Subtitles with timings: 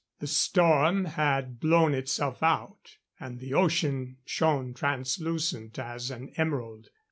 [0.17, 6.87] The storm had blown itself out, and the ocean shone translucent as an emerald.